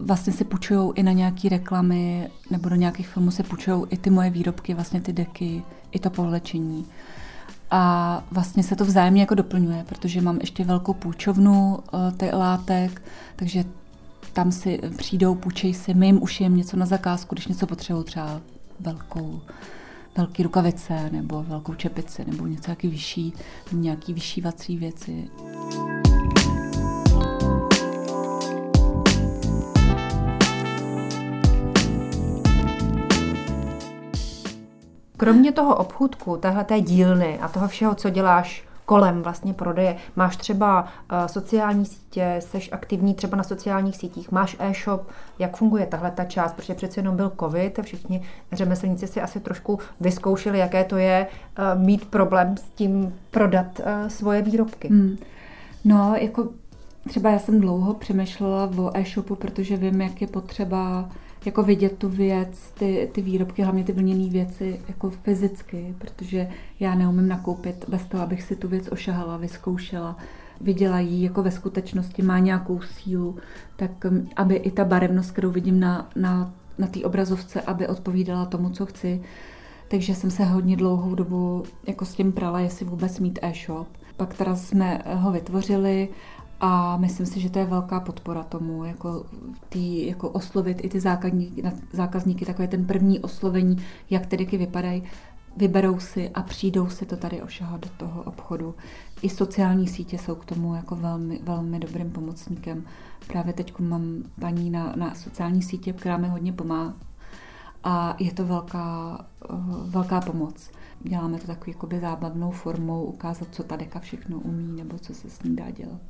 vlastně 0.01 0.33
se 0.33 0.45
půjčují 0.45 0.93
i 0.95 1.03
na 1.03 1.13
nějaké 1.13 1.49
reklamy 1.49 2.31
nebo 2.51 2.69
do 2.69 2.75
nějakých 2.75 3.09
filmů 3.09 3.31
se 3.31 3.43
půjčují 3.43 3.85
i 3.91 3.97
ty 3.97 4.11
moje 4.11 4.31
výrobky, 4.31 4.75
vlastně 4.75 5.01
ty 5.01 5.13
deky, 5.13 5.63
i 5.93 5.99
to 5.99 6.11
povlečení. 6.11 6.87
A 7.71 8.25
vlastně 8.31 8.63
se 8.63 8.77
to 8.77 8.85
vzájemně 8.85 9.21
jako 9.21 9.35
doplňuje, 9.35 9.85
protože 9.89 10.21
mám 10.21 10.39
ještě 10.41 10.65
velkou 10.65 10.95
půjčovnu 10.95 11.75
uh, 11.75 12.17
těch 12.17 12.33
látek, 12.33 13.03
takže 13.37 13.65
tam 14.33 14.53
si 14.53 14.81
přijdou, 14.97 15.35
půjčej 15.35 15.75
si, 15.75 15.95
my 15.95 16.07
jim 16.07 16.23
ušijem 16.23 16.57
něco 16.57 16.77
na 16.77 16.87
zakázku, 16.87 17.35
když 17.35 17.47
něco 17.47 17.67
potřebují, 17.67 18.05
třeba 18.05 18.41
velkou, 18.81 19.41
velký 20.17 20.43
rukavice 20.43 21.11
nebo 21.13 21.43
velkou 21.43 21.75
čepici 21.75 22.25
nebo 22.27 22.47
něco 22.47 22.71
jaký 22.71 22.89
vyšší, 22.89 23.33
nějaký 23.73 24.15
vyšívací 24.15 24.77
věci. 24.77 25.29
Kromě 35.25 35.53
toho 35.53 35.77
obchůdku, 35.77 36.37
téhle 36.37 36.65
té 36.65 36.81
dílny 36.81 37.39
a 37.39 37.49
toho 37.49 37.69
všeho, 37.69 37.95
co 37.95 38.11
děláš 38.11 38.65
kolem 38.87 39.23
vlastně 39.23 39.55
prodeje, 39.55 39.97
máš 40.17 40.37
třeba 40.37 40.83
uh, 40.83 41.27
sociální 41.27 41.87
sítě, 41.87 42.37
jsi 42.39 42.71
aktivní 42.71 43.15
třeba 43.15 43.37
na 43.37 43.43
sociálních 43.43 43.97
sítích, 43.97 44.33
máš 44.33 44.57
e-shop, 44.59 45.09
jak 45.39 45.57
funguje 45.57 45.87
tahle 45.87 46.11
ta 46.11 46.25
část, 46.25 46.53
protože 46.53 46.75
přece 46.75 47.01
jenom 47.01 47.17
byl 47.17 47.33
covid 47.41 47.79
a 47.79 47.83
všichni 47.83 48.23
řemeslníci 48.53 49.07
si 49.07 49.21
asi 49.21 49.41
trošku 49.41 49.79
vyzkoušeli, 50.01 50.59
jaké 50.59 50.85
to 50.85 50.97
je 50.97 51.27
uh, 51.27 51.83
mít 51.83 52.05
problém 52.05 52.57
s 52.57 52.63
tím 52.63 53.15
prodat 53.31 53.67
uh, 53.81 54.09
svoje 54.09 54.43
výrobky. 54.43 54.89
Hmm. 54.89 55.17
No, 55.85 56.15
jako 56.19 56.49
třeba 57.09 57.31
já 57.31 57.39
jsem 57.39 57.61
dlouho 57.61 57.95
přemýšlela 57.95 58.71
o 58.79 58.97
e-shopu, 58.97 59.35
protože 59.35 59.77
vím, 59.77 60.01
jak 60.01 60.21
je 60.21 60.27
potřeba 60.27 61.09
jako 61.47 61.63
vidět 61.63 61.99
tu 61.99 62.09
věc, 62.09 62.73
ty, 62.79 63.11
ty 63.13 63.23
výrobky, 63.23 63.63
hlavně 63.63 63.85
ty 63.85 63.93
vlněné 63.93 64.29
věci 64.31 64.81
jako 64.89 65.11
fyzicky, 65.11 65.95
protože 65.99 66.49
já 66.81 66.95
neumím 66.95 67.29
nakoupit 67.29 67.85
bez 67.89 68.05
toho, 68.05 68.23
abych 68.23 68.43
si 68.43 68.57
tu 68.57 68.69
věc 68.69 68.89
ošahala, 68.93 69.37
vyzkoušela, 69.37 70.17
viděla 70.61 71.01
ji 71.01 71.25
jako 71.25 71.43
ve 71.43 71.51
skutečnosti, 71.51 72.23
má 72.23 72.39
nějakou 72.39 72.81
sílu, 72.81 73.37
tak 73.77 73.91
aby 74.37 74.55
i 74.55 74.71
ta 74.71 74.85
barevnost, 74.85 75.31
kterou 75.31 75.51
vidím 75.51 75.81
na, 75.81 76.11
na, 76.17 76.55
na 76.79 76.87
té 76.87 77.01
obrazovce, 77.01 77.61
aby 77.61 77.89
odpovídala 77.89 78.47
tomu, 78.47 78.71
co 78.71 78.87
chci. 78.87 79.23
Takže 79.89 80.15
jsem 80.15 80.31
se 80.31 80.45
hodně 80.45 80.77
dlouhou 80.77 81.15
dobu 81.15 81.63
jako 81.87 82.05
s 82.05 82.15
tím 82.15 82.33
prala, 82.33 82.61
jestli 82.61 82.87
vůbec 82.87 83.21
mít 83.21 83.39
e-shop. 83.43 83.89
Pak 84.17 84.35
teda 84.35 84.57
jsme 84.57 85.03
ho 85.15 85.33
vytvořili 85.33 86.09
a 86.61 86.97
myslím 86.97 87.27
si, 87.27 87.41
že 87.41 87.51
to 87.51 87.59
je 87.59 87.65
velká 87.65 88.01
podpora 88.01 88.43
tomu, 88.43 88.85
jako, 88.85 89.27
tý, 89.69 90.07
jako 90.07 90.31
oslovit 90.31 90.85
i 90.85 90.89
ty 90.89 91.01
zákazníky, 91.01 91.63
zákazníky, 91.93 92.45
takové 92.45 92.69
ten 92.69 92.87
první 92.87 93.21
oslovení, 93.21 93.77
jak 94.11 94.27
ty 94.27 94.37
deky 94.37 94.57
vypadají, 94.57 95.03
vyberou 95.57 96.01
si 96.01 96.31
a 96.31 96.43
přijdou 96.43 96.89
si 96.89 97.07
to 97.07 97.17
tady 97.17 97.43
ošahat 97.43 97.81
do 97.81 97.89
toho 97.97 98.23
obchodu. 98.23 98.75
I 99.23 99.29
sociální 99.29 99.89
sítě 99.89 100.19
jsou 100.19 100.35
k 100.35 100.45
tomu 100.45 100.75
jako 100.75 100.97
velmi, 100.97 101.41
velmi 101.43 101.79
dobrým 101.79 102.11
pomocníkem. 102.11 102.85
Právě 103.27 103.53
teď 103.53 103.79
mám 103.79 104.23
paní 104.41 104.71
na, 104.71 104.93
na 104.97 105.15
sociální 105.15 105.63
sítě, 105.63 105.93
která 105.93 106.17
mi 106.17 106.29
hodně 106.29 106.53
pomáhá 106.53 106.95
a 107.85 108.17
je 108.19 108.33
to 108.33 108.45
velká, 108.45 109.19
eh, 109.45 109.55
velká 109.85 110.21
pomoc. 110.21 110.71
Děláme 111.09 111.39
to 111.39 111.47
takový 111.47 111.73
jakoby 111.73 112.01
zábavnou 112.01 112.51
formou, 112.51 113.05
ukázat, 113.05 113.49
co 113.51 113.63
ta 113.63 113.77
deka 113.77 113.99
všechno 113.99 114.39
umí, 114.39 114.73
nebo 114.73 114.99
co 114.99 115.15
se 115.15 115.31
s 115.31 115.43
ní 115.43 115.57
dá 115.57 115.71
dělat. 115.71 116.01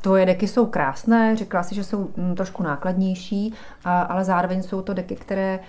Tvoje 0.00 0.26
deky 0.26 0.48
jsou 0.48 0.66
krásné, 0.66 1.36
řekla 1.36 1.62
si, 1.62 1.74
že 1.74 1.84
jsou 1.84 2.10
mm, 2.16 2.34
trošku 2.34 2.62
nákladnější, 2.62 3.54
ale 3.84 4.24
zároveň 4.24 4.62
jsou 4.62 4.82
to 4.82 4.94
deky, 4.94 5.16
které 5.16 5.60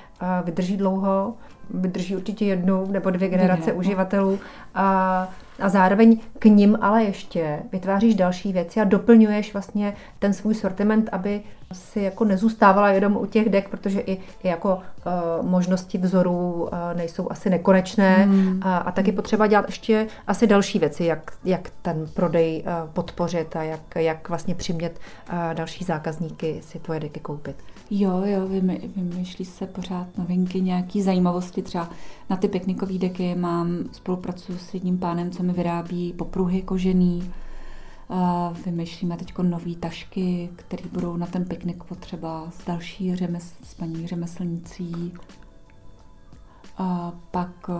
vydrží 0.43 0.77
dlouho, 0.77 1.33
vydrží 1.69 2.15
určitě 2.15 2.45
jednu 2.45 2.91
nebo 2.91 3.09
dvě 3.09 3.29
generace 3.29 3.69
no. 3.71 3.75
uživatelů 3.75 4.39
a, 4.75 5.27
a 5.59 5.69
zároveň 5.69 6.19
k 6.39 6.45
nim 6.45 6.77
ale 6.81 7.03
ještě 7.03 7.59
vytváříš 7.71 8.15
další 8.15 8.53
věci 8.53 8.81
a 8.81 8.83
doplňuješ 8.83 9.53
vlastně 9.53 9.93
ten 10.19 10.33
svůj 10.33 10.55
sortiment, 10.55 11.09
aby 11.11 11.41
si 11.73 11.99
jako 11.99 12.25
nezůstávala 12.25 12.89
jenom 12.89 13.17
u 13.17 13.25
těch 13.25 13.49
dek, 13.49 13.69
protože 13.69 13.99
i, 13.99 14.13
i 14.43 14.47
jako 14.47 14.75
uh, 14.75 15.45
možnosti 15.49 15.97
vzorů 15.97 16.53
uh, 16.53 16.69
nejsou 16.97 17.27
asi 17.31 17.49
nekonečné 17.49 18.13
Hmm. 18.23 18.59
a, 18.63 18.77
a 18.77 18.91
taky 18.91 19.11
potřeba 19.11 19.47
dělat 19.47 19.65
ještě 19.67 20.07
asi 20.27 20.47
další 20.47 20.79
věci, 20.79 21.03
jak, 21.03 21.31
jak 21.43 21.69
ten 21.81 22.07
prodej 22.13 22.63
uh, 22.65 22.89
podpořit 22.93 23.55
a 23.55 23.63
jak, 23.63 23.81
jak 23.95 24.29
vlastně 24.29 24.55
přimět 24.55 24.99
uh, 25.31 25.53
další 25.53 25.83
zákazníky 25.83 26.61
si 26.61 26.79
tvoje 26.79 26.99
deky 26.99 27.19
koupit. 27.19 27.55
Jo, 27.91 28.21
jo, 28.25 28.47
vymy- 28.47 28.89
vymýšlí 28.95 29.45
se 29.45 29.67
pořád 29.67 30.07
novinky, 30.17 30.61
nějaký 30.61 31.01
zajímavosti. 31.01 31.61
Třeba 31.61 31.89
na 32.29 32.37
ty 32.37 32.47
piknikové 32.47 32.97
deky 32.97 33.35
mám, 33.35 33.77
spolupracuji 33.91 34.59
s 34.59 34.73
jedním 34.73 34.97
pánem, 34.97 35.31
co 35.31 35.42
mi 35.43 35.53
vyrábí 35.53 36.13
popruhy 36.13 36.61
kožený. 36.61 37.33
A 38.09 38.53
vymýšlíme 38.65 39.17
teď 39.17 39.37
nové 39.37 39.75
tašky, 39.75 40.49
které 40.55 40.83
budou 40.93 41.17
na 41.17 41.25
ten 41.25 41.45
piknik 41.45 41.83
potřeba 41.83 42.47
s 42.51 42.65
další 42.65 43.15
řemesl, 43.15 43.55
s 43.63 43.73
paní 43.73 44.07
řemeslnicí. 44.07 45.13
A 46.77 47.13
pak 47.31 47.69
uh, 47.69 47.75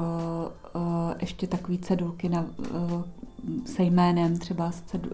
uh, 0.81 0.81
ještě 1.21 1.47
takové 1.47 1.77
cedulky 1.77 2.29
na, 2.29 2.41
uh, 2.41 3.03
se 3.65 3.83
jménem, 3.83 4.37
třeba 4.37 4.71
s 4.71 4.81
cedu, 4.81 5.09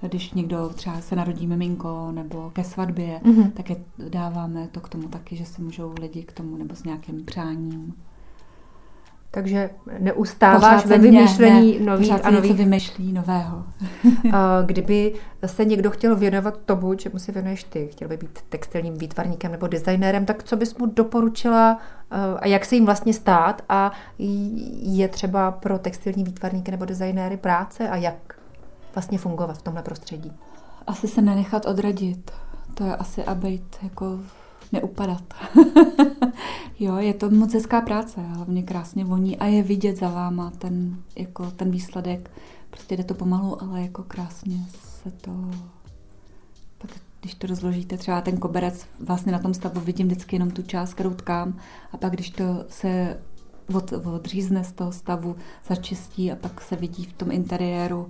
když 0.00 0.32
někdo 0.32 0.68
třeba 0.68 1.00
se 1.00 1.16
narodí 1.16 1.46
miminko 1.46 2.12
nebo 2.12 2.50
ke 2.50 2.64
svatbě, 2.64 3.20
Mhm. 3.24 3.50
tak 3.50 3.70
je, 3.70 3.76
dáváme 4.08 4.68
to 4.68 4.80
k 4.80 4.88
tomu 4.88 5.08
taky, 5.08 5.36
že 5.36 5.44
si 5.44 5.62
můžou 5.62 5.94
lidi 6.00 6.22
k 6.22 6.32
tomu 6.32 6.56
nebo 6.56 6.74
s 6.74 6.84
nějakým 6.84 7.24
přáním. 7.24 7.94
Takže 9.34 9.70
neustáváš 9.98 10.86
ve 10.86 10.98
vymýšlení 10.98 11.78
ne, 11.78 11.86
nových 11.86 12.26
a 12.26 12.30
nových 12.30 12.54
vymýšlí 12.54 13.12
nového. 13.12 13.64
A 14.32 14.62
Kdyby 14.66 15.14
se 15.46 15.64
někdo 15.64 15.90
chtěl 15.90 16.16
věnovat 16.16 16.58
tomu, 16.64 16.94
čemu 16.94 17.18
se 17.18 17.32
věnuješ 17.32 17.64
ty, 17.64 17.88
chtěl 17.92 18.08
by 18.08 18.16
být 18.16 18.38
textilním 18.48 18.94
výtvarníkem 18.94 19.52
nebo 19.52 19.66
designérem, 19.66 20.26
tak 20.26 20.42
co 20.42 20.56
bys 20.56 20.76
mu 20.76 20.86
doporučila 20.86 21.78
eh, 22.10 22.16
a 22.38 22.46
jak 22.46 22.64
se 22.64 22.74
jim 22.74 22.84
vlastně 22.84 23.14
stát 23.14 23.62
a 23.68 23.92
je 24.82 25.08
třeba 25.08 25.50
pro 25.50 25.78
textilní 25.78 26.24
výtvarníky 26.24 26.70
nebo 26.70 26.84
designéry 26.84 27.36
práce 27.36 27.88
a 27.88 27.96
jak 27.96 28.34
vlastně 28.94 29.18
fungovat 29.18 29.58
v 29.58 29.62
tomhle 29.62 29.82
prostředí? 29.82 30.32
Asi 30.86 31.08
se 31.08 31.22
nenechat 31.22 31.66
odradit. 31.66 32.30
To 32.74 32.84
je 32.84 32.96
asi 32.96 33.24
a 33.24 33.34
být 33.34 33.76
jako 33.82 34.18
neupadat. 34.74 35.34
jo, 36.80 36.96
je 36.96 37.14
to 37.14 37.30
moc 37.30 37.54
hezká 37.54 37.80
práce, 37.80 38.20
hlavně 38.20 38.62
krásně 38.62 39.04
voní 39.04 39.36
a 39.36 39.46
je 39.46 39.62
vidět 39.62 39.98
za 39.98 40.08
váma 40.08 40.52
ten, 40.58 40.96
jako 41.16 41.50
ten 41.50 41.70
výsledek. 41.70 42.30
Prostě 42.70 42.96
jde 42.96 43.04
to 43.04 43.14
pomalu, 43.14 43.62
ale 43.62 43.82
jako 43.82 44.02
krásně 44.02 44.66
se 45.02 45.10
to... 45.10 45.30
pak 46.78 46.90
když 47.20 47.34
to 47.34 47.46
rozložíte, 47.46 47.96
třeba 47.96 48.20
ten 48.20 48.36
koberec, 48.36 48.86
vlastně 49.00 49.32
na 49.32 49.38
tom 49.38 49.54
stavu 49.54 49.80
vidím 49.80 50.06
vždycky 50.06 50.36
jenom 50.36 50.50
tu 50.50 50.62
část, 50.62 50.94
kterou 50.94 51.14
tkám 51.14 51.58
a 51.92 51.96
pak 51.96 52.12
když 52.12 52.30
to 52.30 52.64
se 52.68 53.20
od, 53.74 53.92
odřízne 53.92 54.64
z 54.64 54.72
toho 54.72 54.92
stavu, 54.92 55.36
začistí 55.68 56.32
a 56.32 56.36
pak 56.36 56.60
se 56.60 56.76
vidí 56.76 57.04
v 57.04 57.12
tom 57.12 57.30
interiéru 57.30 58.08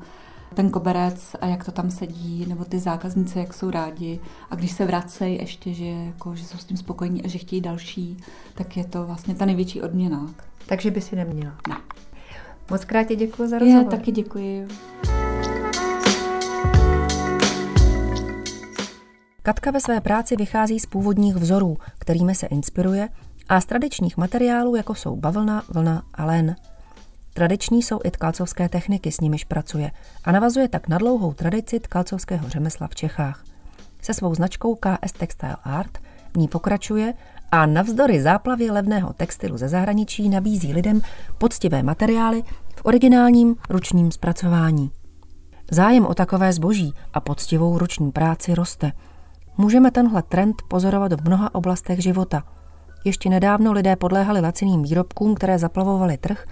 ten 0.55 0.71
koberec 0.71 1.37
a 1.41 1.47
jak 1.47 1.65
to 1.65 1.73
tam 1.73 1.91
sedí, 1.91 2.47
nebo 2.49 2.65
ty 2.65 2.79
zákazníci, 2.79 3.39
jak 3.39 3.55
jsou 3.55 3.71
rádi. 3.71 4.21
A 4.51 4.55
když 4.55 4.73
se 4.73 4.85
vracejí 4.85 5.39
ještě, 5.39 5.75
že, 5.75 5.87
jako, 5.87 6.35
že 6.35 6.45
jsou 6.45 6.59
s 6.59 6.65
tím 6.65 6.77
spokojení 6.77 7.25
a 7.25 7.29
že 7.29 7.39
chtějí 7.39 7.61
další, 7.61 8.17
tak 8.55 8.77
je 8.77 8.85
to 8.85 9.07
vlastně 9.07 9.35
ta 9.35 9.45
největší 9.45 9.83
odměna. 9.83 10.35
Takže 10.67 10.91
by 10.91 11.01
si 11.01 11.17
neměla? 11.17 11.55
Ne. 11.69 11.77
Moc 12.71 12.85
krát 12.85 13.09
děkuji 13.09 13.49
za 13.49 13.59
rozhovor. 13.59 13.85
Já 13.85 13.91
taky 13.91 14.13
děkuji. 14.13 14.69
Katka 19.43 19.71
ve 19.71 19.81
své 19.81 20.01
práci 20.01 20.37
vychází 20.37 20.81
z 20.81 20.87
původních 20.87 21.37
vzorů, 21.37 21.77
kterými 21.99 22.35
se 22.35 22.47
inspiruje, 22.47 23.09
a 23.49 23.61
z 23.61 23.67
tradičních 23.67 24.17
materiálů, 24.17 24.77
jako 24.77 24.95
jsou 24.95 25.17
bavlna, 25.17 25.63
vlna 25.69 26.03
a 26.15 26.25
len. 26.25 26.57
Tradiční 27.37 27.83
jsou 27.83 28.01
i 28.05 28.11
tkalcovské 28.11 28.69
techniky, 28.69 29.13
s 29.13 29.21
nimiž 29.21 29.45
pracuje 29.45 29.91
a 30.25 30.33
navazuje 30.33 30.69
tak 30.69 30.89
na 30.89 30.99
dlouhou 30.99 31.33
tradici 31.33 31.81
tkalcovského 31.81 32.49
řemesla 32.49 32.87
v 32.87 32.95
Čechách. 32.95 33.45
Se 34.03 34.15
svou 34.15 34.35
značkou 34.35 34.75
KS 34.75 35.13
Textile 35.13 35.57
Art 35.65 35.99
v 36.35 36.37
ní 36.37 36.49
pokračuje 36.49 37.15
a 37.53 37.67
navzdory 37.67 38.23
záplavě 38.23 38.73
levného 38.73 39.13
textilu 39.13 39.57
ze 39.57 39.69
zahraničí 39.69 40.29
nabízí 40.29 40.73
lidem 40.73 41.01
poctivé 41.39 41.83
materiály 41.83 42.43
v 42.77 42.85
originálním 42.85 43.57
ručním 43.71 44.13
zpracování. 44.13 44.91
Zájem 45.71 46.07
o 46.07 46.15
takové 46.15 46.53
zboží 46.53 46.95
a 47.13 47.21
poctivou 47.21 47.79
ruční 47.79 48.13
práci 48.13 48.55
roste. 48.55 48.93
Můžeme 49.57 49.91
tenhle 49.91 50.23
trend 50.23 50.63
pozorovat 50.69 51.13
v 51.13 51.27
mnoha 51.27 51.55
oblastech 51.55 52.03
života. 52.03 52.43
Ještě 53.05 53.31
nedávno 53.31 53.73
lidé 53.73 53.97
podléhali 53.97 54.41
laciným 54.41 54.83
výrobkům, 54.83 55.35
které 55.35 55.59
zaplavovaly 55.59 56.19
trh, 56.19 56.47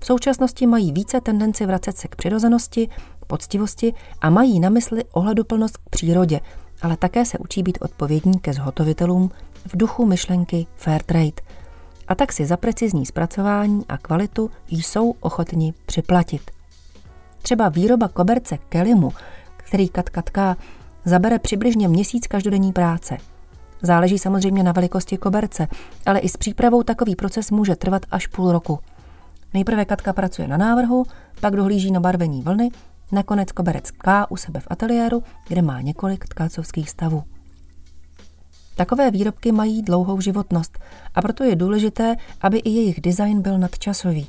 v 0.00 0.06
současnosti 0.06 0.66
mají 0.66 0.92
více 0.92 1.20
tendenci 1.20 1.66
vracet 1.66 1.96
se 1.96 2.08
k 2.08 2.16
přirozenosti, 2.16 2.88
poctivosti 3.26 3.94
a 4.20 4.30
mají 4.30 4.60
na 4.60 4.68
mysli 4.68 5.04
ohleduplnost 5.12 5.76
k 5.76 5.88
přírodě, 5.90 6.40
ale 6.82 6.96
také 6.96 7.24
se 7.24 7.38
učí 7.38 7.62
být 7.62 7.78
odpovědní 7.80 8.38
ke 8.38 8.52
zhotovitelům 8.52 9.30
v 9.66 9.76
duchu 9.76 10.06
myšlenky 10.06 10.66
Fair 10.74 11.02
Trade. 11.02 11.42
A 12.08 12.14
tak 12.14 12.32
si 12.32 12.46
za 12.46 12.56
precizní 12.56 13.06
zpracování 13.06 13.84
a 13.88 13.98
kvalitu 13.98 14.50
jsou 14.68 15.14
ochotni 15.20 15.74
připlatit. 15.86 16.50
Třeba 17.42 17.68
výroba 17.68 18.08
koberce 18.08 18.58
kelimu, 18.68 19.12
který 19.56 19.88
katkatká, 19.88 20.56
zabere 21.04 21.38
přibližně 21.38 21.88
měsíc 21.88 22.26
každodenní 22.26 22.72
práce. 22.72 23.16
Záleží 23.82 24.18
samozřejmě 24.18 24.62
na 24.62 24.72
velikosti 24.72 25.16
koberce, 25.16 25.68
ale 26.06 26.18
i 26.18 26.28
s 26.28 26.36
přípravou 26.36 26.82
takový 26.82 27.16
proces 27.16 27.50
může 27.50 27.76
trvat 27.76 28.02
až 28.10 28.26
půl 28.26 28.52
roku. 28.52 28.78
Nejprve 29.54 29.84
Katka 29.84 30.12
pracuje 30.12 30.48
na 30.48 30.56
návrhu, 30.56 31.04
pak 31.40 31.56
dohlíží 31.56 31.90
na 31.90 32.00
barvení 32.00 32.42
vlny, 32.42 32.70
nakonec 33.12 33.52
koberec 33.52 33.92
tká 33.92 34.30
u 34.30 34.36
sebe 34.36 34.60
v 34.60 34.66
ateliéru, 34.70 35.22
kde 35.48 35.62
má 35.62 35.80
několik 35.80 36.28
tkácovských 36.28 36.90
stavů. 36.90 37.22
Takové 38.76 39.10
výrobky 39.10 39.52
mají 39.52 39.82
dlouhou 39.82 40.20
životnost 40.20 40.78
a 41.14 41.22
proto 41.22 41.44
je 41.44 41.56
důležité, 41.56 42.16
aby 42.40 42.58
i 42.58 42.70
jejich 42.70 43.00
design 43.00 43.42
byl 43.42 43.58
nadčasový. 43.58 44.26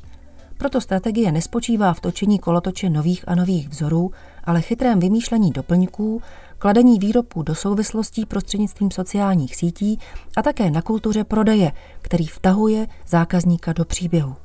Proto 0.58 0.82
strategie 0.82 1.32
nespočívá 1.32 1.94
v 1.94 2.00
točení 2.00 2.40
kolotoče 2.40 2.90
nových 2.90 3.24
a 3.28 3.36
nových 3.36 3.70
vzorů, 3.70 4.12
ale 4.44 4.62
chytrém 4.62 5.00
vymýšlení 5.00 5.52
doplňků, 5.52 6.22
kladení 6.58 7.00
výrobků 7.00 7.44
do 7.44 7.56
souvislostí 7.56 8.26
prostřednictvím 8.26 8.92
sociálních 8.92 9.56
sítí 9.56 10.00
a 10.38 10.42
také 10.42 10.72
na 10.72 10.82
kultuře 10.82 11.24
prodeje, 11.24 11.72
který 12.02 12.28
vtahuje 12.28 12.88
zákazníka 13.08 13.74
do 13.74 13.86
příběhu. 13.86 14.36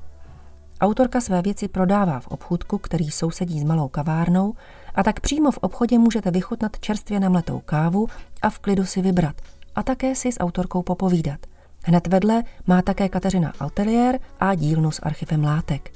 Autorka 0.84 1.20
své 1.20 1.42
věci 1.42 1.68
prodává 1.68 2.20
v 2.20 2.28
obchůdku, 2.28 2.78
který 2.78 3.10
sousedí 3.10 3.60
s 3.60 3.64
malou 3.64 3.88
kavárnou, 3.88 4.54
a 4.94 5.02
tak 5.02 5.20
přímo 5.20 5.50
v 5.50 5.58
obchodě 5.58 5.98
můžete 5.98 6.30
vychutnat 6.30 6.80
čerstvě 6.80 7.20
namletou 7.20 7.60
kávu 7.60 8.06
a 8.42 8.50
v 8.50 8.58
klidu 8.58 8.84
si 8.84 9.02
vybrat 9.02 9.36
a 9.74 9.82
také 9.82 10.14
si 10.14 10.32
s 10.32 10.40
autorkou 10.40 10.82
popovídat. 10.82 11.40
Hned 11.82 12.06
vedle 12.06 12.42
má 12.66 12.82
také 12.82 13.08
Kateřina 13.08 13.52
Altelier 13.60 14.18
a 14.40 14.54
dílnu 14.54 14.90
s 14.90 15.00
archivem 15.02 15.44
látek. 15.44 15.92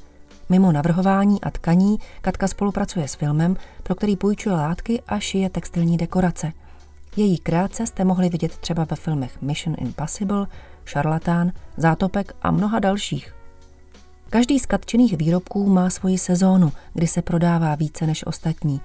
Mimo 0.49 0.73
navrhování 0.73 1.41
a 1.41 1.51
tkaní 1.51 1.99
Katka 2.21 2.49
spolupracuje 2.49 3.09
s 3.09 3.15
filmem, 3.15 3.57
pro 3.83 3.95
který 3.95 4.17
půjčuje 4.17 4.55
látky 4.55 5.03
a 5.09 5.19
šije 5.19 5.51
textilní 5.51 5.97
dekorace. 5.97 6.53
Její 7.17 7.39
krátce 7.39 7.87
jste 7.87 8.05
mohli 8.05 8.29
vidět 8.29 8.59
třeba 8.59 8.85
ve 8.91 8.97
filmech 8.97 9.43
Mission 9.43 9.77
Impossible, 9.79 10.47
Šarlatán, 10.85 11.53
Zátopek 11.77 12.33
a 12.43 12.51
mnoha 12.51 12.79
dalších. 12.79 13.38
Každý 14.31 14.59
z 14.59 14.67
katčených 14.67 15.17
výrobků 15.17 15.67
má 15.69 15.91
svoji 15.91 16.19
sezónu, 16.19 16.73
kdy 16.95 17.07
se 17.07 17.23
prodává 17.23 17.75
více 17.75 18.07
než 18.07 18.27
ostatní. 18.27 18.81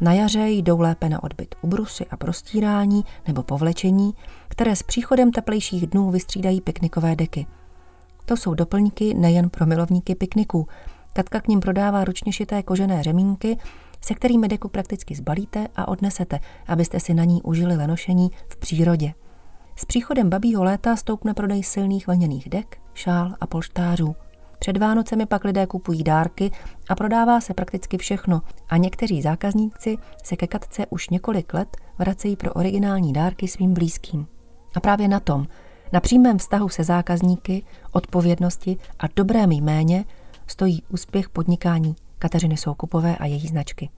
Na 0.00 0.12
jaře 0.12 0.48
jdou 0.48 0.80
lépe 0.80 1.08
na 1.08 1.22
odbyt 1.22 1.54
ubrusy 1.62 2.06
a 2.06 2.16
prostírání 2.16 3.04
nebo 3.26 3.42
povlečení, 3.42 4.14
které 4.48 4.76
s 4.76 4.82
příchodem 4.82 5.32
teplejších 5.32 5.86
dnů 5.86 6.10
vystřídají 6.10 6.60
piknikové 6.60 7.16
deky. 7.16 7.46
To 8.24 8.36
jsou 8.36 8.54
doplňky 8.54 9.14
nejen 9.14 9.50
pro 9.50 9.66
milovníky 9.66 10.14
pikniků. 10.14 10.66
Katka 11.12 11.40
k 11.40 11.48
ním 11.48 11.60
prodává 11.60 12.04
ručně 12.04 12.32
šité 12.32 12.62
kožené 12.62 13.02
řemínky, 13.02 13.56
se 14.00 14.14
kterými 14.14 14.48
deku 14.48 14.68
prakticky 14.68 15.14
zbalíte 15.14 15.68
a 15.76 15.88
odnesete, 15.88 16.40
abyste 16.66 17.00
si 17.00 17.14
na 17.14 17.24
ní 17.24 17.42
užili 17.42 17.76
lenošení 17.76 18.30
v 18.48 18.56
přírodě. 18.56 19.14
S 19.76 19.84
příchodem 19.84 20.30
babího 20.30 20.64
léta 20.64 20.96
stoupne 20.96 21.34
prodej 21.34 21.62
silných 21.62 22.06
vlněných 22.06 22.48
dek, 22.48 22.78
šál 22.94 23.34
a 23.40 23.46
polštářů. 23.46 24.16
Před 24.58 24.76
Vánocemi 24.76 25.26
pak 25.26 25.44
lidé 25.44 25.66
kupují 25.66 26.04
dárky 26.04 26.50
a 26.88 26.94
prodává 26.94 27.40
se 27.40 27.54
prakticky 27.54 27.98
všechno 27.98 28.42
a 28.68 28.76
někteří 28.76 29.22
zákazníci 29.22 29.96
se 30.24 30.36
ke 30.36 30.46
Katce 30.46 30.86
už 30.86 31.10
několik 31.10 31.54
let 31.54 31.76
vracejí 31.98 32.36
pro 32.36 32.52
originální 32.52 33.12
dárky 33.12 33.48
svým 33.48 33.74
blízkým. 33.74 34.26
A 34.74 34.80
právě 34.80 35.08
na 35.08 35.20
tom, 35.20 35.46
na 35.92 36.00
přímém 36.00 36.38
vztahu 36.38 36.68
se 36.68 36.84
zákazníky, 36.84 37.62
odpovědnosti 37.92 38.76
a 38.98 39.04
dobrém 39.16 39.52
jméně 39.52 40.04
stojí 40.46 40.82
úspěch 40.88 41.28
podnikání 41.28 41.96
Kateřiny 42.18 42.56
Soukupové 42.56 43.16
a 43.16 43.26
její 43.26 43.48
značky. 43.48 43.90